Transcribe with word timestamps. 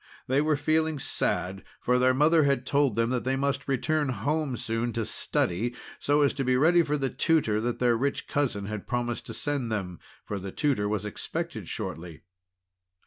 They 0.25 0.41
were 0.41 0.55
feeling 0.55 0.97
sad, 0.97 1.63
for 1.79 1.99
their 1.99 2.11
mother 2.15 2.41
had 2.41 2.65
told 2.65 2.95
them 2.95 3.11
that 3.11 3.23
they 3.23 3.35
must 3.35 3.67
return 3.67 4.09
home 4.09 4.57
soon 4.57 4.93
to 4.93 5.05
study, 5.05 5.75
so 5.99 6.23
as 6.23 6.33
to 6.33 6.43
be 6.43 6.57
ready 6.57 6.81
for 6.81 6.97
the 6.97 7.11
tutor 7.11 7.61
that 7.61 7.77
their 7.77 7.95
rich 7.95 8.27
cousin 8.27 8.65
had 8.65 8.87
promised 8.87 9.27
to 9.27 9.35
send 9.35 9.71
them. 9.71 9.99
For 10.25 10.39
the 10.39 10.51
tutor 10.51 10.89
was 10.89 11.05
expected 11.05 11.67
shortly. 11.67 12.23